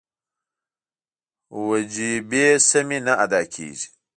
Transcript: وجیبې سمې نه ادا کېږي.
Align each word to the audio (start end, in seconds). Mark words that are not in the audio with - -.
وجیبې 1.67 2.45
سمې 2.69 2.99
نه 3.05 3.13
ادا 3.23 3.41
کېږي. 3.53 3.87